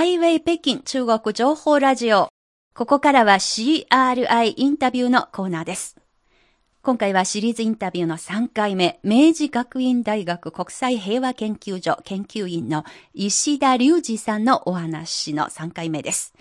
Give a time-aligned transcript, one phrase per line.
[0.00, 2.30] ハイウェイ北京中国情報ラジオ。
[2.74, 5.98] ここからは CRI インタビューのコーナーです。
[6.80, 16.32] 今回はシリーズインタビューの3回目、明治学院大学国際平和研究所研究員の石田隆二さんのお話の3回目です。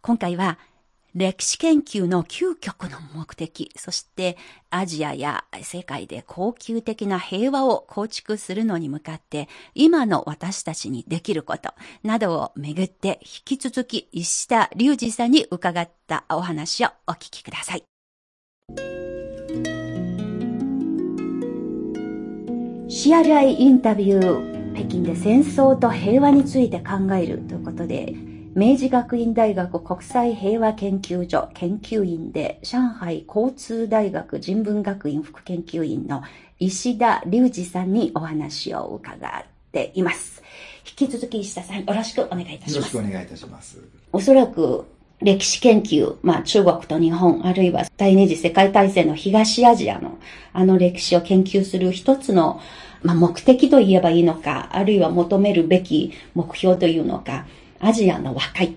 [0.00, 0.60] 今回は
[1.14, 4.38] 歴史研究の究極の目的、そして
[4.70, 17.84] アジアや世界で恒久的な平和を構築するのに向かって、今の私たちにできることなどをめぐって引き続き石田隆二さんに伺ったお話をお聞きください。
[22.88, 28.14] CRI インタビュー、北京で戦争と平和について考えるということで、
[28.54, 36.22] 明治学院大学国際平和研究所研究員で上海交通大学人文学院副研究員の
[36.58, 40.42] 石田隆二さんにお話を伺っています。
[40.86, 42.74] 引き続き石田さんよろしくお願いいたします。
[42.74, 43.78] よろしくお願いいたします。
[44.12, 44.84] おそらく
[45.22, 50.18] 歴史研究、まあ中国と日本、あるいは第二次世界大戦の東アジアの
[50.52, 52.60] あの歴史を研究する一つの、
[53.02, 57.46] まあ、目的と言えばいいのか、あるいは求めるべき目標というのか、
[57.82, 58.76] アジアの和解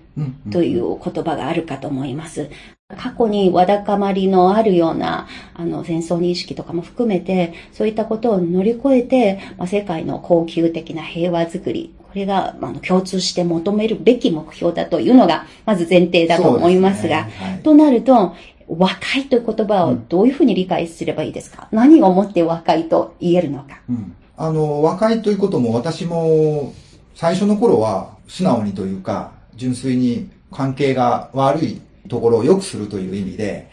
[0.50, 2.50] という言葉があるかと思います。
[2.98, 17.46] 過去にわだかまりのあるような、あの、戦争認識とかも含めて、そういったことを乗り越えて、まあ、世界の恒久的な平和づくり、これが、まあ、共通して求めるべき目標だというのが、まず前提だと思いますが、すね。
[17.48, 18.34] はい、となると、
[18.68, 26.74] 和解という言葉をどういうふうに理解すればいいですか、うん、何をもって和解と言えるのか、うん、あの、和解ということも私も
[27.14, 33.70] 最初の頃は素直にというか、純粋に関係が悪いところを良くするという意味で、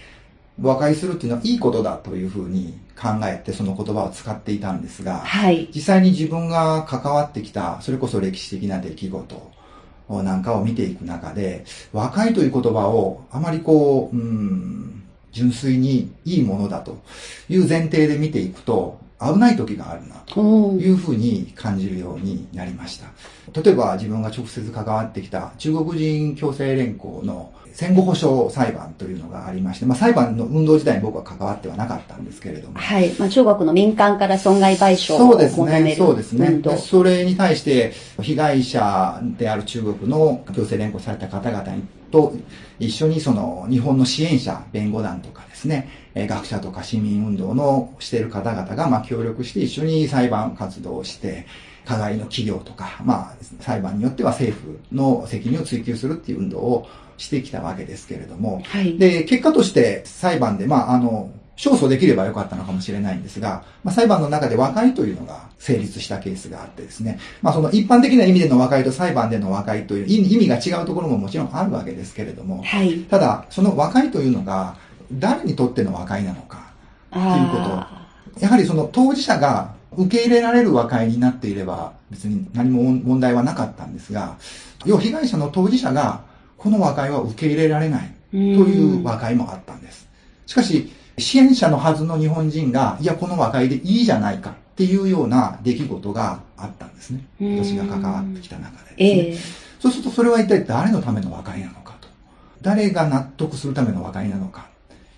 [0.61, 9.51] 和解するっていうのはいいことだというふうに考えてその言葉を使っていたんですが、はい、実際に自分が関わってきた、それこそ歴史的な出来事
[10.09, 17.01] なんかを見ていく中で、和解という言葉をあまりこう、うん、純粋にいいものだと
[17.49, 18.99] いう前提で見ていくと、
[19.31, 20.41] 危ない時があるなと
[20.73, 23.07] いうふうに感じるようになりました。
[23.61, 32.77] 例えば自分が直接関わってきた中国人強制連行の戦後保障裁判というのがありまして、まあ裁判の運動自体に僕は関わってはなかったんですけれども。
[32.77, 33.09] はい。
[33.17, 36.47] まあ中国の民間から損害賠償を求めるそうですね。
[36.47, 36.77] そうですね。
[36.77, 41.63] それに対して被害者である中国の強制連行された方々
[42.11, 42.33] と
[42.79, 51.47] 一緒にその日本の支援者、弁護団とかですね、学者とか市民運動のしている方々がまあ協力して一緒に裁判活動をして、
[51.85, 56.87] 加害の企業とか、まあ、裁判によっては政府の責任を追及するっていう運動を
[57.17, 74.75] してきたわけですけれども、はい、で、結果として裁判で、まあ、あの、勝訴できればよかったのかもしれないんですが、まあ、裁判の中で和解というのが成立したケースがあってですね、まあ、その一般的な意味での和解と裁判での和解という意味が違うところももちろんあるわけですけれども、はい、ただ、その和解というのが
[75.11, 76.73] 誰にとっての和解なのか
[77.11, 84.37] ということ、やはりその当事者が受け入れられる和解になっていれば別に何も問題はなかったんですが、
[84.85, 86.21] 要は被害者の当事者が
[86.63, 90.07] この和解は受け入れられないという和解もあったんです。
[90.45, 97.25] しかし、支援者のはずの日本人が、いや、この和解でいいじゃないかっていうような出来事があったんですね。
[97.41, 98.97] 私が関わってきた中でですね。
[98.97, 102.07] えー、そうするとそれは一体誰のための和解なのかと。
[102.61, 104.67] 誰が納得するための和解なのか。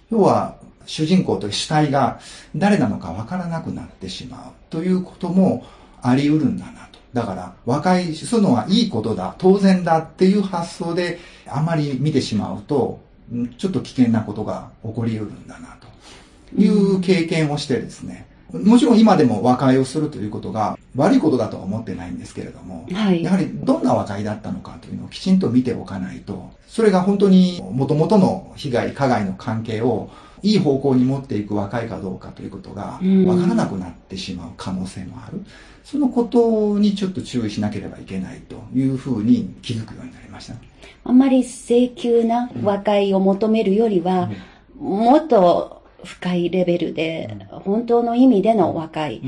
[0.10, 0.56] 要は、
[0.88, 2.20] 主人公という主体が
[2.56, 5.64] 誰なのかわからなくなってしまうということも
[6.02, 6.85] あり得るんだなと。
[7.16, 11.18] だから、和解するのはいいことだ、当然だっていう発想で
[11.48, 13.00] あまり見てしまうと、
[13.58, 15.88] ちょっと危険なことが起こり得るんだなと。
[16.62, 30.10] いう経験をしてですね、もちろん今でも和解をするということが悪いことだとは思ってないんですけれども、はい、やはりどんな和解だったのかというのをきちんと見ておかないと、それが本当に元々の被害、加害の関係を
[30.46, 35.44] いい方向に持っていく若いかどうかということが分からなくなってしまう可能性もある。
[35.84, 40.56] そのことにちょっと注意しなければいけないというふうに気づくようになりました。
[41.04, 44.30] あんまり請求な和解を求めるよりは、
[44.80, 49.24] もっと深いレベルで、本当の意味での和解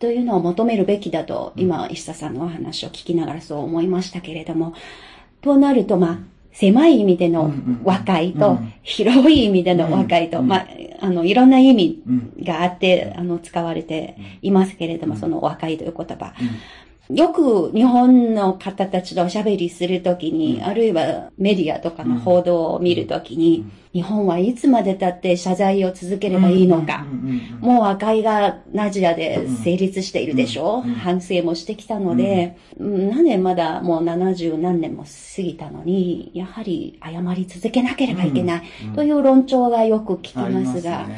[0.00, 4.74] というのを求めるべきだと、今、石田さんのお話を聞きながらそう思いましたけれども、
[5.40, 6.18] となると、まあ、
[6.58, 7.52] 狭い意味での
[7.84, 10.66] 和解と、広い意味での和解と、まあ、
[11.00, 12.02] あの、いろんな意味
[12.42, 16.34] があって、あの、使われていますけれども、その和解という言葉。
[17.10, 23.64] よく日本の方たちとおしゃべりするときに、あるいはメディアとかの報道を見るときに、
[23.94, 27.06] 日本はいつまで経って謝罪を続ければいいのか。
[27.60, 38.62] もう和解がナジアで成立しているでしょ、う反省もしてきたので、何年まだもう70何年も過ぎたのに、やはり謝り続けなければいけない
[38.94, 41.08] という論調がよく聞きますが、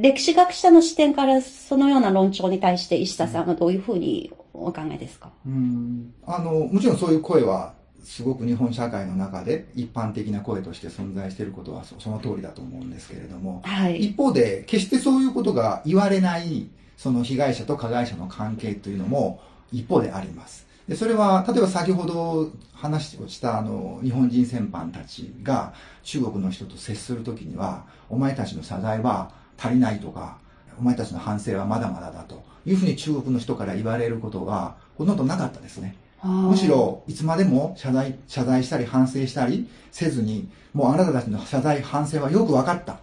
[0.00, 5.30] 歴史学者の視点からそのような論調に対して石田さんはどういうふうにお考えですか？
[5.46, 6.14] うん。
[6.26, 20.66] あのもちろんそういう声はすごく日本社会の中で一般的な声として存在していることはその通りだと思うんですけれども、はい、一方で決してそういうことが言われないその被害者と加害者の関係というのも一方であります。
[20.88, 30.38] でそれは例えば先ほど話をしたあの日本人戦犯たちが中国の人と接するときにはお前たちの謝罪は足りないとか
[30.78, 35.96] お前たちの反省はまだまだだというふうに中国の人から言われることがほとんどなかったですね。
[36.22, 42.98] むしろ、いつまでも謝罪、謝罪したり反省したりせずに、もうあなたたちの謝罪、反省はよく分かった。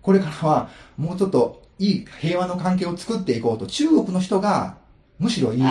[0.00, 4.76] これからは、もうちょっといい平和の関係を作っていこうと、中国の人が、
[5.18, 5.70] むしろ言う言う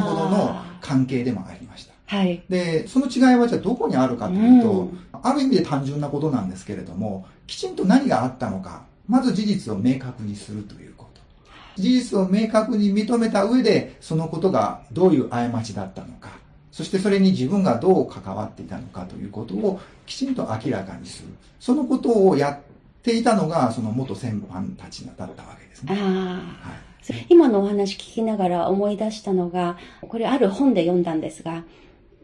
[0.00, 1.94] ほどの関係でもありました。
[2.06, 2.42] はい。
[2.48, 11.20] で、その違いはじゃあどこにあるかというと、うん、ある意味で単純なことなんですけれども、きちんと何があったのか、まず事実を明確にするということ。
[11.80, 16.30] 事実を明確に認めた上で、そのことがどういう過ちだったのか、
[16.70, 21.28] そしてそれに自分がどう関わっていたのかということをきちんと明らかにする。
[21.58, 22.58] そのことをやっ
[23.02, 25.94] ていたのが、その元戦犯たちだったわけですね。
[25.94, 26.40] は
[27.08, 31.64] い、今のお話聞きながら思い出したのが、これある本で読んだんですが、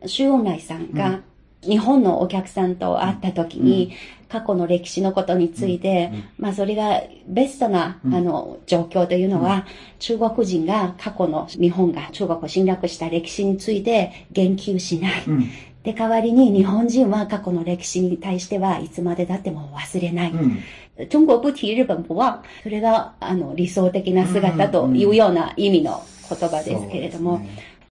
[0.07, 1.21] 周恩来さんが
[1.63, 3.93] 日本のお客さんと会った時に、
[4.35, 9.65] 過去の歴史のことについて、まあそれがベストな、あの状況というのは、
[10.01, 15.23] 中国人が過去の日本が中国を侵略した歴史について言及しない。
[15.85, 20.33] で、代わりに日本人は過去の歴史に対してはいつまでだっても忘れない。
[21.09, 22.39] 中国不提日本不忘。
[22.65, 27.41] それが、あの、理想的な姿というような意味の言葉ですけれども、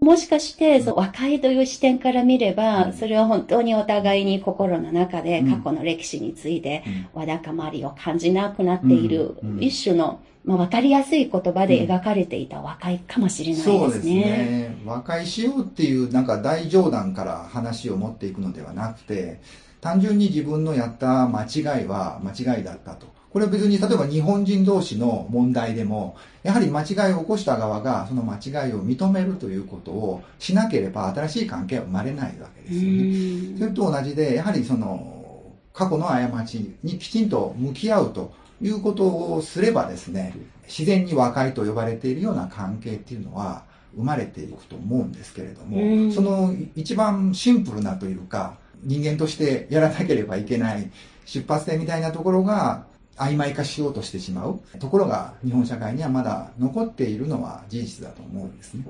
[0.03, 6.83] もしかして、その和解という視点から見れば、それは本当にお互いに心の中で過去の歴史について、
[7.13, 13.79] わだかまりを感じなくなっている、一種の、まあ、わかりやすい言葉で描かれていた和解かもしれないですね。
[13.79, 14.75] そうですね。
[14.85, 19.39] 和解しようっていう、なんか大冗談から話を持っていくのではなくて、
[19.79, 23.12] 単純に自分のやった間違いは間違いだったと。
[23.33, 33.57] これは別に例えば日本人同士の問題でも、やはり間違いを起こした側がその間違いを認めるということをしなければ新しい関係は生まれないわけですよね。
[33.57, 38.31] それと同じで、やはりその過去の過ちにきちんと向き合うと
[38.61, 40.35] いうことをすればですね、
[40.67, 43.63] 自然に和解と呼ばれているような関係っていうのは
[43.95, 50.91] 生まれていくと思うんですけれども、その一番シンプルなというか、人間としてやらなければいけない
[51.25, 52.85] 出発点みたいなところが
[53.17, 58.83] 曖昧化しようとしてしまうところが日本社会にはまだ残っているのは事実だと思うんですね。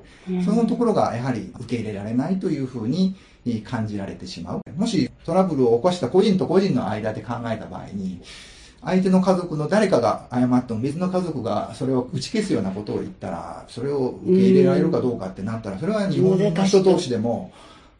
[0.44, 3.16] そのところがやはり受け入れられないというふうに
[3.64, 4.60] 感じられてしまう。
[4.76, 8.22] もしトラブルを起こした個人と個人の間で考えた場合に、
[8.82, 17.52] 相手の家族の誰かが謝っても別の家族がそれを打ち消すようなことを言ったら、それを受け入れられるかどうかってなったら、それは日本の人同士でも、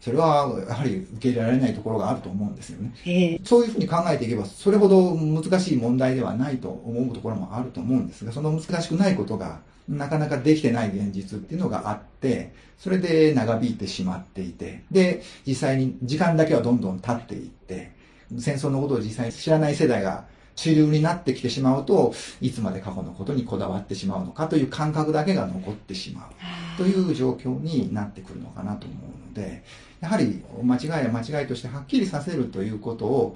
[0.05, 3.41] それはやはり受け入れられないところがあると思うんですよね。
[3.43, 17.93] そういうふうに考えていけば、それほど難しい問題ではないと思うところもあると思うんですが、その難しくないことがなかなかできてない現実っていうのがあって、それで長引いてしまっていて、で、実際に時間だけはどんどん経っていって、
[18.39, 26.35] 戦争のことを実際に知らない世代が主流になってきてしまうと、いつまで過去のことにこだわってしまうのかという感覚だけが残ってしまう。
[26.77, 29.63] という状況になってくるのかなと思うので、
[30.01, 33.33] やはり間違いは間違いとしてはっきりさせるということを、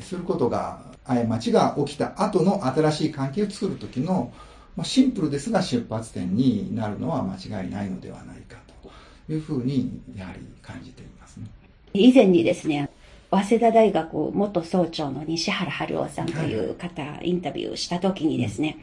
[0.00, 4.32] することが、過ちが起きた後の新しい関係を作るときの、
[4.76, 11.46] まあ、シンプルですが出発点になるのは間違いないのではないかというふうに、やはり感じていますね。
[11.92, 12.88] 以前にですね、
[13.34, 18.78] 早稲田大学元総長の西原春夫さんという方、はい、インタビューした時にですね、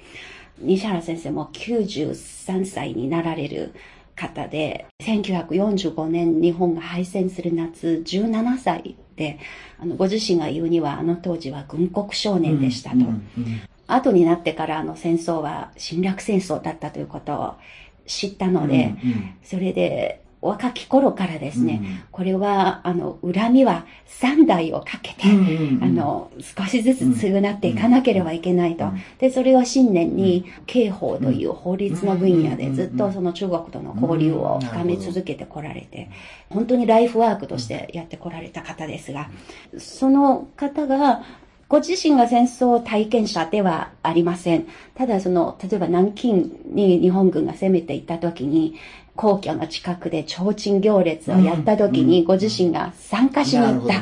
[0.59, 3.73] 西原先生も93歳になられる
[4.15, 9.39] 方で、1945年日本が敗戦する夏17歳で、
[9.79, 12.97] あのご自身が言うにはあの当時は軍国少年でしたと。
[12.97, 17.55] うんうんうん、後になってからあの戦争は侵略戦争だったということを
[18.05, 28.85] 知ったので、うんうん、それで若き頃からですね、うん、これは、あの、恨みは三代をかけて、うんうん、あの、少しずつ償っていかなければいけないと。
[29.19, 36.09] で、それを信念に、刑法という法律の分野でずっとその中国との交流を深め続けてこられて、
[36.49, 39.29] 本当にライフワークとしてやってこられた方ですが、
[39.77, 41.21] その方が、
[41.71, 44.67] ご自身が戦争体験者ではありません。
[44.93, 46.33] ただその、例えば南京
[46.65, 48.75] に日本軍が攻めていった時に、
[49.15, 54.01] 皇居の近くで提灯行列をやった時に、ご自身が参加しに行った。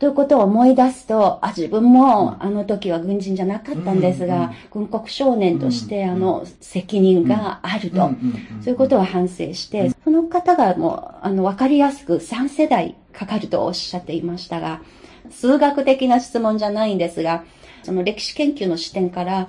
[0.00, 8.10] ということを思い出すと、あ、自分もあの時は軍人じゃなかったんですが、軍国少年としてあの責任があると、
[8.62, 14.80] そういうことを反省して、その方がもう、あの、わかりやすく3世代かかるとおっしゃっていましたが、
[15.30, 17.44] 数学的な質問じゃないんですが、
[17.82, 19.48] その歴史研究の視点から、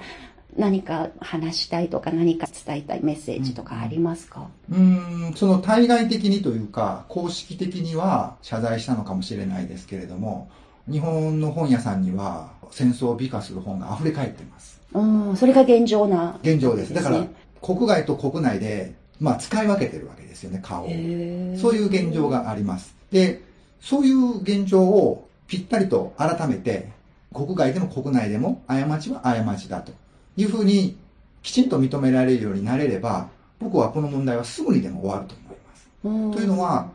[0.58, 4.48] 何か話したいとか何か伝えたいメッセージとかありますか？
[4.70, 10.50] うん、その対外的にというか、公式的には謝罪したのかもしれないですけれども、
[10.90, 14.82] 日本の本屋さんには戦争を美化する本が溢れ返ってます。
[14.94, 16.94] うん、それが現状な、現状です。
[16.94, 17.26] だから、
[17.62, 20.88] 国外と国内で、まあ、使い分けてるわけですよね、顔を。
[20.88, 20.96] そう
[21.76, 22.94] いう現状があります。
[23.12, 23.42] で、
[23.80, 26.90] そういう現状をぴったりと改めて、
[27.34, 29.94] 国外でも国内でも過ちは過ちだと。
[30.42, 30.98] いうふうに
[31.42, 33.30] きちんと認められるようになれれば、
[33.60, 36.38] 僕はこの問題はすぐにでも終わると思います。
[36.38, 36.90] というのは、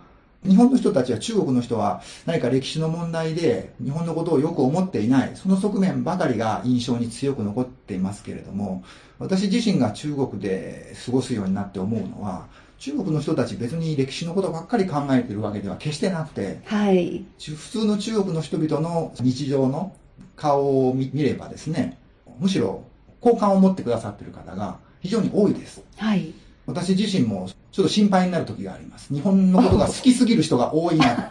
[0.44, 8.84] 日本の人たちは中国の人は何か歴史の問題で日本のことをよく思っていない、その側面ばかりが印象に強く残っていますけれども、
[9.18, 12.46] 私自身が中国で過ごすようになって思うのは、
[12.78, 19.96] 中国の人たち別に歴史のことばっかり考えているわけでは決してなくて、はい、普通の中国の人々の日常の
[20.36, 21.98] 顔を見ればですね、
[22.38, 22.84] むしろ
[23.20, 25.82] 好感を持ってくださっている方が非常に多いです。
[25.96, 26.32] はい。
[26.66, 29.12] 私自身もちょっと心配になる時があります。
[29.14, 31.28] 日本のことが好きすぎる人が多いな、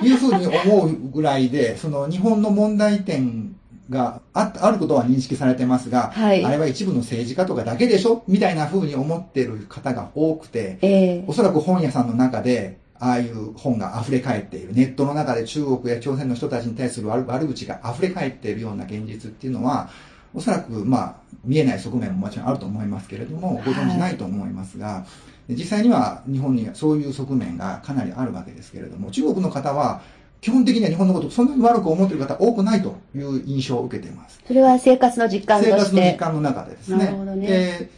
[0.06, 3.54] いうふうに思うぐらいで、その日本の問題点
[3.90, 8.22] がああることは認識されてますが、はい、あれは一部の政治家とかだけでしょ？
[8.26, 14.72] みたいなふうに思ってる方が多くて、えー、おそらく本屋さんの中で、ああいう本が溢れ返っている。
[14.72, 19.90] ネットの中で中国や朝鮮の人たちに対する悪口が溢れ返っているような現実っていうのは、
[20.34, 25.06] おそらく、まあ、見えない側面ももちろんあると思いますけれども、ご存知ないと思いますが、は
[25.48, 30.02] い、実際には日本にそういう側面がかなりあるわけですけれども、中国の方は、
[30.40, 34.40] 基本的には日本のことそんなに悪く思っている方多くないという印象を受けています。
[34.46, 37.04] それは生活の実感として生活の実感の中でですね。
[37.04, 37.90] なるほどね。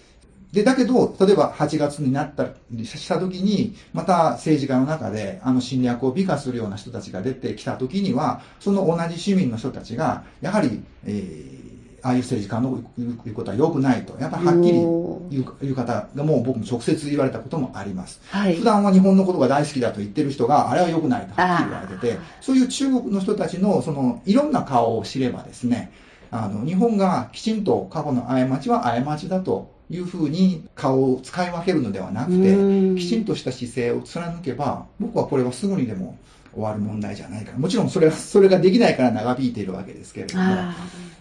[0.53, 11.62] で、だけど、例えば8月になったりした時に、また政治家の中で、あの侵略を美化するような人たちが出てきた時には、その同じ市民の人たちが、やはり、えー、
[12.03, 18.21] ああいう政治家の言うことは良くないと、やっぱりはっきり言う言う方がもう僕も直接言われたこともあります。
[18.31, 25.93] はい、普段は日本のことが大好きだと言ってる人が、あれは良くないとはっきり言われてて、そういう中国の人たちのそのいろんな顔を知ればですね、
[26.33, 36.17] あの、日本がきちんと過去の過ちは過ちだというふうに顔を使い分けるのではなくて、きちんとした姿勢を貫けば、僕はこれはすぐにでも
[36.55, 40.45] 終わる問題じゃないかもちろんそれは、それができないから長引いているわけですけれども、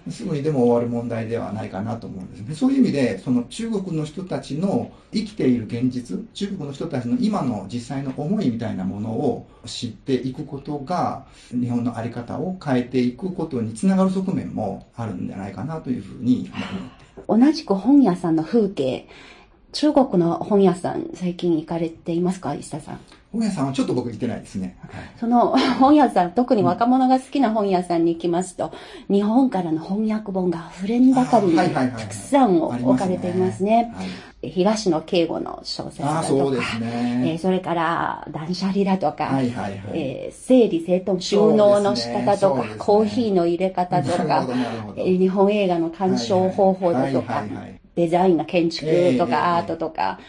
[0.10, 2.55] すぐにでも終わる問題ではないかなと思うんですね。
[2.55, 16.50] そういう意味で、その中国の人たちの生きている現実、中国の人たちの今の実際の思いみたいなものを知っていくことが、日本の在り方を変えていくことにつながる側面もあるんじゃないかなというふうに
[17.27, 19.08] 思って同じく本屋さんの風景、
[19.72, 23.00] 中国の本屋さん、最近行かれていますか、石田さん？
[23.31, 24.75] 本屋さんはちょっと僕行ってないですね。
[24.81, 28.73] はい、その本屋さん、特に若者が好きな本屋さんに行きますと、
[29.09, 33.93] うん、日本からの翻訳本が溢れんばかりにたくさん置かれていますね。
[34.43, 37.33] 東野敬吾の小説だとか、そね。
[37.33, 44.47] えー、それから断捨離だとか、はいはいはい、えー、整理整頓収納の仕方とか、ねね、コーヒーの入れ方とか、
[44.97, 47.43] えー、日本映画の鑑賞方法だとか、
[47.95, 50.19] デザインの建築とか、アートとか、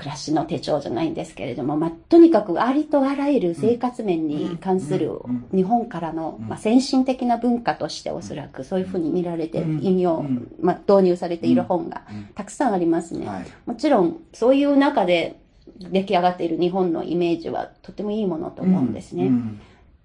[0.00, 5.20] 暮らしの手帳じゃないんですけれども、まあ、とにかくありとあらゆる生活面に関する
[5.54, 10.24] 日本からの、まあ、先進的な文化としておそらくそういうふうに見られて引用、
[10.62, 12.02] まあ、導入されている本が
[12.34, 13.28] たくさんありますね。
[13.66, 15.38] もちろんそういう中で
[15.78, 19.30] 出来上がっている日本のイメージはとてもいいものと思うんですね。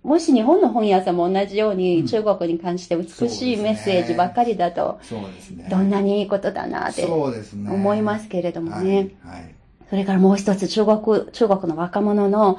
[0.03, 4.99] もし日本の本屋さんも同じように中国に関して美しいメッセージばっかりだと、
[5.69, 9.11] どんなにいいことだなって思いますけれどもね。
[9.89, 12.58] それからもう一つ中国、中国の若者の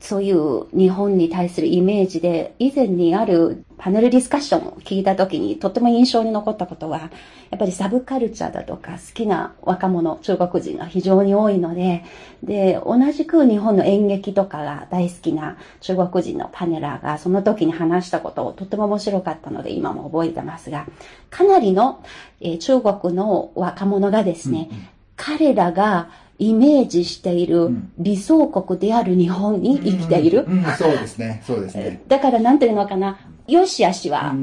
[0.00, 7.10] そういう日本に対するイメージで、以前にあるパネルディスカッションを聞いたときにとっても印象に残ったことは、
[7.50, 12.04] やっぱりサブカルチャーだとか好きな若者、中国人が非常に多いので、
[12.42, 20.86] で、同じく日本の演劇とかが大好きな中国人のパネラーがその時に話したことをとっても面白かったので今も覚えてますが、
[21.28, 22.02] かなりの、
[22.40, 24.86] えー、中国の若者がですね、うんうん、
[25.16, 26.08] 彼らが
[26.40, 27.68] イメージしている
[27.98, 30.46] 理想国である日本に生きている。
[30.78, 32.02] そうですね、そうですね。
[32.08, 34.34] だからなんていうのかな、よしあしは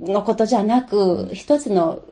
[0.00, 2.02] のことじゃなく、一つの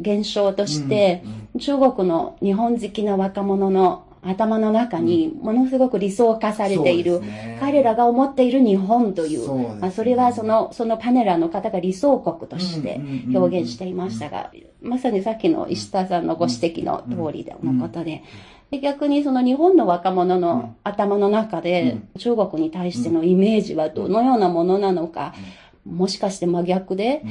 [0.00, 1.22] 現象として、
[1.60, 13.00] 中国の日本好きな若者の頭の中にものすごく理想化されている、ね、彼らが思っている日本という、そ、ね、まあ、それはその、そのパネラーの方が理想国として
[13.32, 14.50] 表現していましたが、
[14.80, 18.22] まさにさっきの石田さんのご指摘の通りのことで、
[18.70, 25.34] で逆にその日本の若者の頭の中で中国に対してのイメージはどのようなものなのか、
[25.84, 27.22] もしかして真逆で、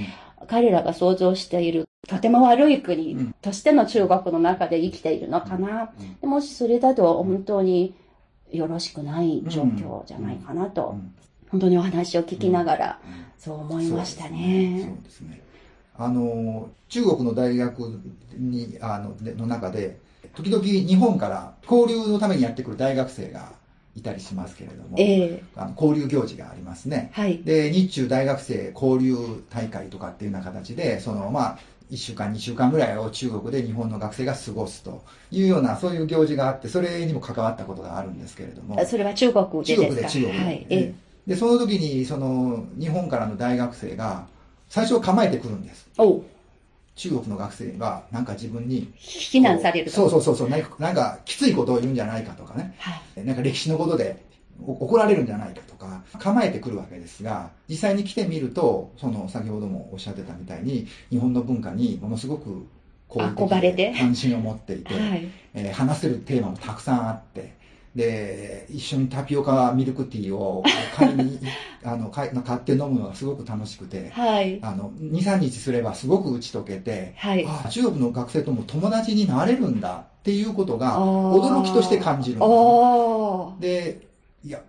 [0.48, 5.92] 彼らが想像しているとても悪い国としての中国の中で生きているのかな。
[6.22, 7.96] もしそれだと本当に
[8.52, 10.96] よろしくない状況じゃないかなと、
[11.50, 13.00] 本当にお話を聞きながら
[13.38, 14.84] そう思いましたね。
[14.86, 15.42] そうですね。
[15.98, 18.02] あの、中国の大学
[18.38, 19.98] に、あの、の中で、
[20.34, 23.54] 時々日本から交流のためにやってくる大学生が
[23.96, 27.12] いたりしますけれども、えー、あの交流行事がありますね。
[27.14, 29.16] はい、で、日中大学生交流
[29.50, 31.60] 大会とかっていうような形で、その、まあ、
[31.92, 38.84] 1週間、2週間ぐらいを中国で日本の学生が過ごすというような、そういう行事があって、それにも関わったことがあるんですけれども。
[38.86, 39.84] それは中国でですか？
[39.88, 40.40] 中国で、中国で。
[40.40, 44.28] はい、えー、で、その時に、その、日本からの大学生が、
[44.68, 45.88] 最初構えてくるんです。
[45.98, 46.24] お
[46.96, 50.62] 中国の学生がなんか自分に非難されるそうそうそうそうなん
[50.96, 54.24] かきついことを言うんじゃないかとかね、はい、なんか歴史のことで
[54.66, 62.66] 怒られるんじゃないかとか構えてくるわけですが実際に来てみるとその先ほどもおっしゃってたみたいに日本の文化にものすごく
[63.10, 63.94] 憧れて。
[63.98, 65.28] 関心を持っていて、はい。
[65.54, 67.54] えー、話せるテーマもたくさんあって
[67.96, 70.64] で、一緒にタピオカミルクティーを
[70.96, 71.40] 買いに、
[71.84, 74.60] あの、買って飲むのがすごく楽しくて、はい。
[74.62, 77.46] あの、2、3日すればすごく打ち解けて、はい。
[77.48, 84.08] あ中国の学生とも友達になれるんだっていうことが、驚きとして感じるんです、ね、で、
[84.44, 84.62] いや、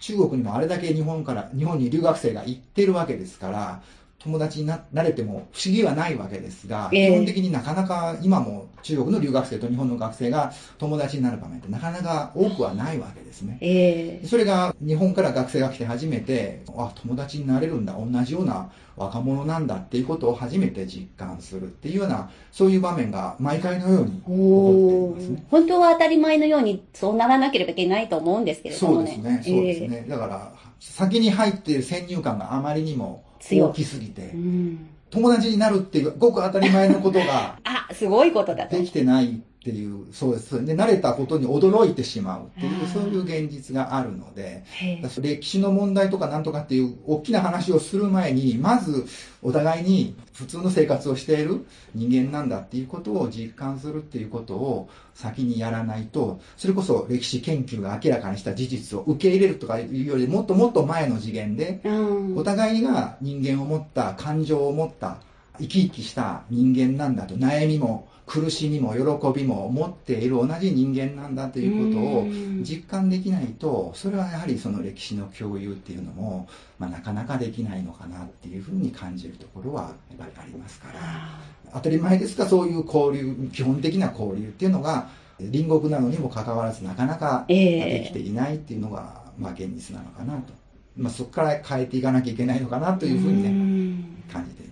[0.00, 3.82] 中国にもあれだけ日本から、日本に留学生が行ってるわけですから、
[4.24, 13.58] 友達になれても不思議はないわけですが、えー、基本的になかなか今も中国の留学生と日本の学生が友達になる場面ってなかなか多くはないわけですね。
[13.60, 25.46] えー、それが日本から学生が来て初めて、あ、友達になれるんだ、同じような若者なんだっていうことを初めて実感するっていうような、そういう場面が毎回のように起こっていますね。
[25.50, 29.12] 本当は当たり前のようにそうならなければいけないと思うんですけれどもね。
[29.14, 30.04] そうですね、そうですね。
[30.06, 40.62] えー、だから、先に入っている先入観があまりにも大きすぎて、うん、友達になるっていうごく当たり前のことが あすごいことだできてないっていう、そうです。
[40.66, 44.62] で、慣れたことに驚いてしまうっていう、そういう現実があるので、
[45.22, 49.06] 歴史の問題とかなんとかっていう大きな話をする前に、まず
[49.40, 61.80] お互いに普通の生活をしている人間なんだっていうことを実感するっていうことを先にやらないと、それこそ歴史研究が明らかにした事実を受け入れるとかいうよりもっともっと前の次元で、
[62.36, 65.16] お互いが人間を持った、感情を持った、
[65.58, 72.26] 生き生きした人間なんだと、悩みも苦しみも喜びも持っている同じ人間なんだということを
[72.62, 81.54] 実感できないとそれはやはりその歴史の共有っていうのも、まあ、なかなかできないのかなっていうふうに感じるところはやっぱりありますから。
[81.74, 85.08] 当たり前ですがそういう交流基本的な交流っていうのが
[85.38, 90.52] 隣国なのにもかかわらずなかなかできていないっていうのが、まあ、現実なのかなと、
[90.96, 94.63] まあ、そこから変えていかなきゃいけないのかなというふうにね感じてい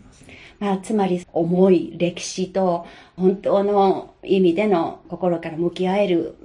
[0.70, 6.36] あ、つまり重い歴史と本当の意味での心から向き合える、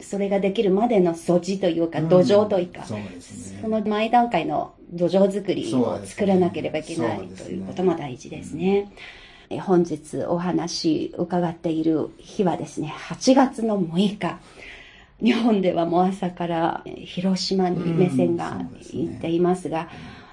[0.00, 3.10] それができるまでの素地というか、土壌というか、うんそね、
[3.62, 8.92] その前段階の土壌作りを作らなければいけない、ということも大事ですね。
[9.50, 14.38] うん、本日お話伺っている日はですね、8月の6日。
[15.22, 18.60] 日本ではもう朝から広島に目線が
[18.92, 19.88] いっていますが、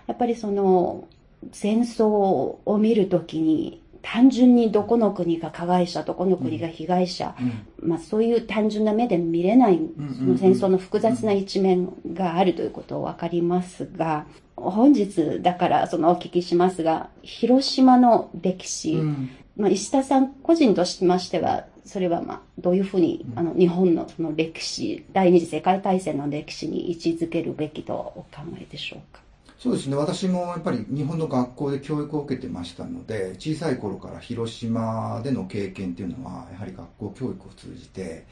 [0.07, 1.07] やっぱりその
[1.51, 7.35] 戦争を見るときに単純にどこの国が加害者、どこの国が被害者、
[7.81, 9.79] うん、まあそういう単純な目で見れない、
[10.17, 14.25] その戦争の複雑な一面があるということを分かりますが、
[14.55, 29.21] 本日だからそのお聞きしますが、広島の歴史、うん、まあ石田さん個人としましては、それはまあ、どういうふうに、あの、日本のその歴史、第二次世界大戦の歴史に位置づけるべきとお考えでしょうか？
[29.59, 29.97] そうですね。
[29.97, 38.25] 私もやっぱり日本の学校で教育を受けてましたので、小さい頃から広島での経験っていうのは、やはり学校教育を通じて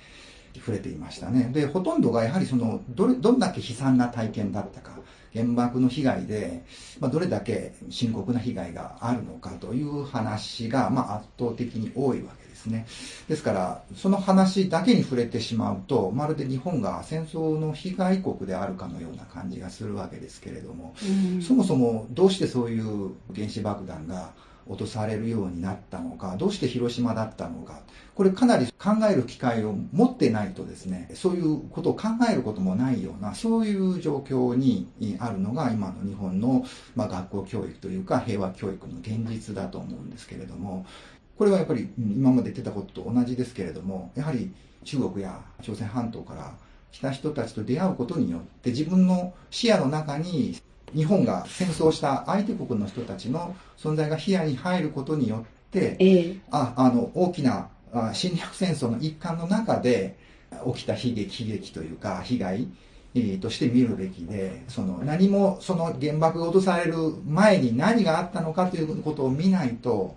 [0.56, 1.50] 触れていましたね。
[1.54, 5.00] で、ほとんどがやはりその、どれ、どんだけ悲惨な体験だったか、
[5.34, 6.64] 原爆の被害で、
[7.02, 12.88] まあ、どれだけ深刻な被害があるのかという話が、まあ、圧倒的に多いわけですね。
[13.30, 20.96] ですから、その話だけに触れてしまうと、まるで日本が戦争の被害国であるかのような感じがするわけですけれども、
[21.36, 24.32] うん、そもそもどうしてそういう原子爆弾が
[24.70, 27.82] 落とされるようになったのか、どうして広島だったのか、
[28.16, 34.90] これかなり考える機会を持ってないとですね、そういうことを考えることもないような、そういう状況に
[35.20, 36.66] あるのが今の日本の、
[36.96, 40.86] まあ、学校教育というか平和教育の現実だと思うんですけれども、
[41.38, 44.52] これはやっぱり今まで言ってたことと同じですけれども、やはり
[44.84, 46.56] 中国や朝鮮半島から
[46.92, 50.58] 来た人たちと出会うことによって自分の視野の中に
[50.96, 57.70] 日本が戦争した相手国の人たちの存在が視野に入ることによって、ええ、ああの大きな
[58.14, 60.18] 侵略戦争の一環の中で
[60.74, 62.68] 起きた悲劇悲劇というか被害
[63.42, 66.94] として見るべきでその何もその原爆が落とされる
[67.26, 70.16] 前に何があったのかということを見ないと、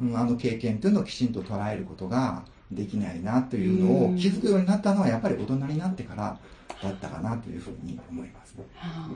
[0.00, 6.38] うん、あの経験というのをきちんと捉えることができないなというのを気づくようになったのはやっぱり大人になってから
[6.82, 9.10] だったかなというふうに思います、ねはあ、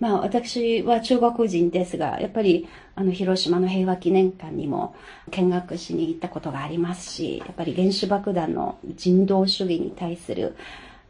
[0.00, 4.96] まあ私は中国人ですが、やっぱりあの広島の平和記念館にも
[5.30, 10.56] 見学しに行ったことがありますし、やっぱり原子爆弾の人道主義に対する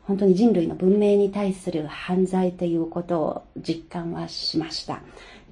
[0.03, 5.01] 本当に人類の文明に対する犯罪ということを実感はしました。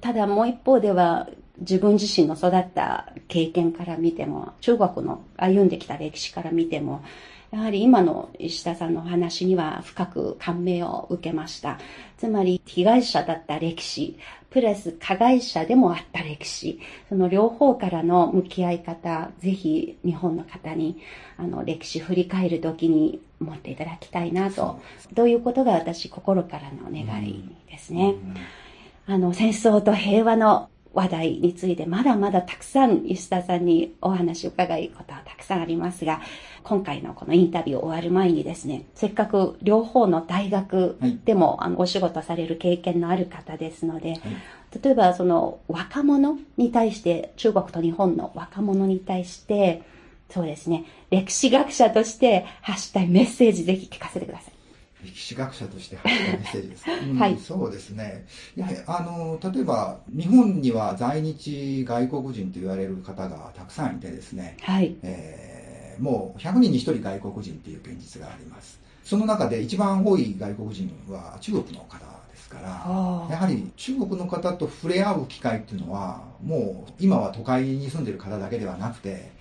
[0.01, 1.27] ただもう一方では
[1.59, 7.03] 自分自身の育った経験から見ても、中国の歩んできた歴史から見ても、
[7.51, 11.79] やはり今の石田さんのお話には深く感銘を受けました。
[12.17, 14.17] つまり被害者だった歴史、
[14.49, 20.99] プラス加害者でもあった歴史、その両方からの向き合い方、ぜひ日本の方に
[21.37, 24.79] あの歴史振り返るときに持っていただきたいなと、
[25.13, 28.15] どういうことが私心からの願いですね。
[29.05, 36.21] あの戦争と平和の話題についてまだまだたくさん石田さんにお話を伺いことはたくさんありますが、
[36.63, 44.21] 今回のこのインタビュー終わる前にですね、せっかく両方の大学でも、あのお仕事される経験のある方ですので、はい、
[44.81, 49.83] 例えばその若者に対して、中国と日本の若者に対して、
[50.31, 54.56] そうですね、歴史学者として発したいメッセージぜひ聞かせてください。
[55.03, 58.25] 歴史学者として発したメッセージですか、 うん、はい、そうですね。
[58.55, 64.95] やはりあの例えば日本には在日外国人と言われる方がたくさんいてですね、はい。
[65.03, 68.79] えー、もう100人に1人外国人っていう現実があります。
[69.03, 72.67] その中で一番多い外国人は中国の方ですから
[73.29, 79.31] やはり中国の方と触れ合う機会っていうのはもう今は都会に住んでる方だけではなくて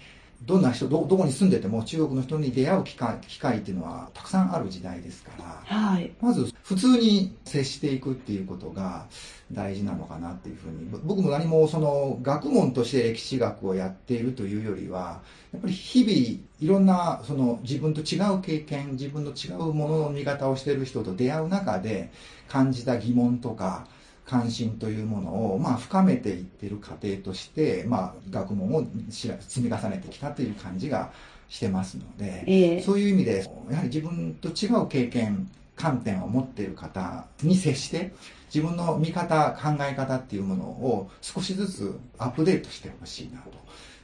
[0.46, 9.06] どんな人どどこに住んでても中国の人に出会う機会機会っていうのはたくさんある時代ですから、はい、まず普通に接していくっていうことが
[9.50, 10.88] 大事なのかなっていうふうに。
[11.04, 15.20] 僕も何もその学問として歴史学をやっているというよりは
[15.52, 22.10] やっぱり日々いろんなその自分と違う経験自分の違うものの見方をしている人と出会う中で
[22.48, 23.86] 感じた疑問とか
[24.26, 31.12] 関心というものを、まあ、深めていってる過程として、まあ、学問を積み重ねてきたという感じが
[31.48, 38.12] してますので、えー、そういう意味でやはり自分と違う経験観点を持っている方に接して
[38.52, 43.50] 自分の見方考え方っていうものを少しずつアップデートしてほしいなと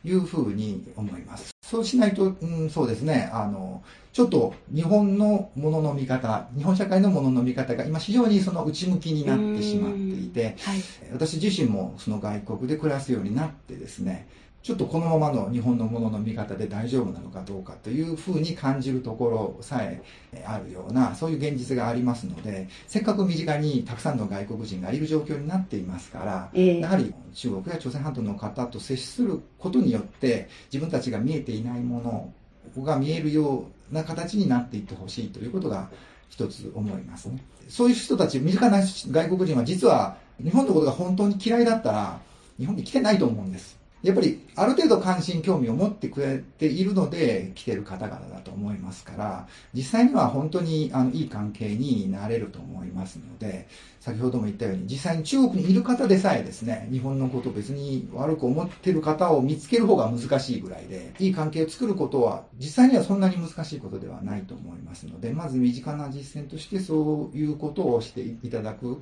[0.05, 1.53] いうふうに思います。
[1.63, 14.29] そうしないと、うん、そうですね、あの、ちょっと日本のものの見方、日本社会のものの見方が今非常にその内向きになってしまっていて、はい、私自身もその外国で暮らすようになってですね、
[14.63, 20.01] ちょっとこのままの日本のものの見方で大丈夫なのかどうかというふうに感じるところさえ
[20.47, 32.33] あるような、そういう現実がありますので、せっかく身近にたくさんの外国人がいる状況になっていますから、えー、やはり中国や朝鮮半島の方と接することによって、自分たちが見えていないも
[32.77, 35.91] のが見えるような形になっていってほしいということが
[36.29, 37.43] 一つ思いますね。
[37.69, 42.21] そういう人たち、身近な外国人は実は日本のことが本当に嫌いだったら、
[42.59, 43.82] 日本に来てないと思うんです。
[44.03, 53.69] やっぱりある程度関心興味を持ってくれているので来てる方々だと思いますから実際には本当にあのいい関係になれると思いますので
[54.01, 69.01] 先ほども言ったように実際に中国にいる方でさえですね日本のことを別に悪く思ってる方を見つける方が難しいぐらいでいい関係を作ることは実際にはそんなに難しいことではないと思いますのでまず身近な実践としてそういうことをしていただく。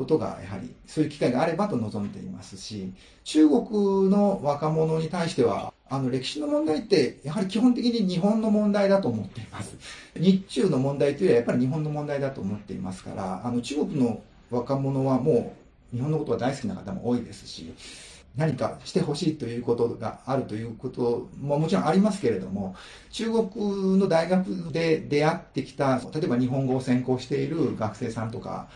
[0.00, 2.90] ことがやはりそういう機会があればと望んでいますし
[3.24, 9.76] 中国の若者に対してはあの歴史の問題ってやはり基本的に日本の問題だと思っています。
[10.16, 15.54] 日中の問題というのはやっぱり日本の問題だと思っていますからあの中国の若者はも
[15.92, 17.74] う日本のことが大好きな方も多いですし
[18.36, 22.76] 何かしてほしいということがあるということももちろんありますけれども
[23.10, 28.68] 中国の大学で出会ってきた例えば日本語を専攻している学生さんとか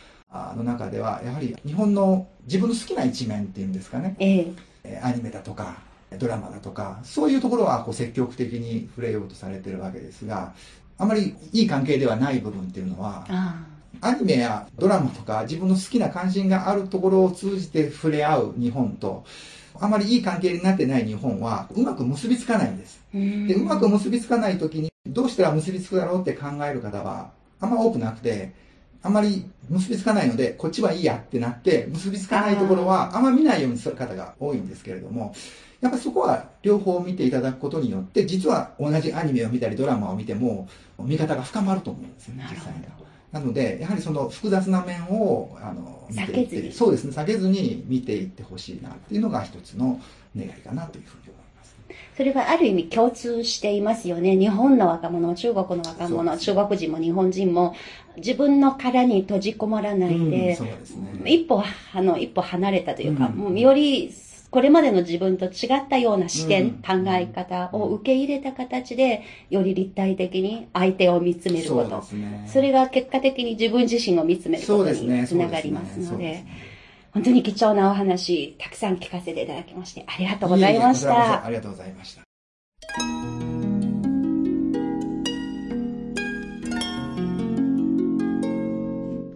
[0.56, 5.76] の中ではやはり日本の自分の好きな一面っていうんですかね、ええ、アニメだとか
[6.18, 10.52] ドラマだとかそういうところはこう積極的に触れようとされてるわけですが
[10.98, 13.26] あまりいい関係ではない部分っていうのは
[14.00, 19.24] アニメやドラマとか自分の好きな関心があるところを通じて触れ合う日本と
[19.80, 23.00] あまりいい関係になってない日本はうまく結びつかないんです。
[23.12, 28.52] でうまく結びつかない時にどうしたら結びつくだろうって考える方はあんま多くなくて
[29.04, 35.34] あまり結びつかないので、こっちはいいやってなって、結びつかないところはあんま見ないようにする方が多いんですけれども、
[35.82, 40.66] やっぱそこは両方見ていただくことによって、実は同じアニメを見たりドラマを見ても、
[40.98, 42.92] 見方が深まると思うんですよね、実際には。
[43.30, 50.00] なので、やはりその複雑な面を、あの、見ていって、そうですね、避けずに見ていってほしいなっていうのが一つの
[50.34, 51.76] 願いかなというふうに思います。
[52.16, 54.36] それはある意味共通していますよね。
[54.38, 57.74] 日本の若者、中国の若者、中国人も日本人も
[58.16, 60.68] 自分の殻に閉じこもらないで、うんでね、
[61.24, 64.12] 一歩、あの、一歩離れたというか、うん、もうより
[64.54, 72.02] これまでの自分と違ったような視点、うん、考え方を受け入れた形で、より立体的に相手を見つめること。
[72.02, 76.44] そね、それが結果的に自分自身を見つめることにつながりますので、
[77.12, 81.44] 本当に貴重なお話、たくさん聞かせていただきまして、ありがとうございました。
[81.44, 83.13] ありがとうございました。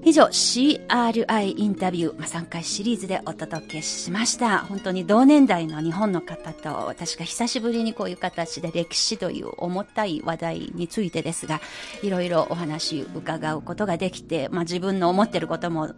[0.08, 4.60] 以上 CRI インタビュー、ま、3回シリーズでお届けしました。
[4.60, 11.60] 本当に同年代の日本の方と私が久しぶりにこういう形で歴史という重たい話題についてですが、
[12.02, 15.90] いろいろお話伺うことができて、まあ、自分の思ってることも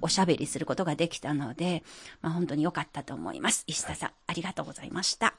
[0.00, 1.84] おしゃべりすることができたので、
[2.20, 3.62] まあ、本当に良かったと思います。
[3.68, 5.34] 石田さん、ありがとうございました。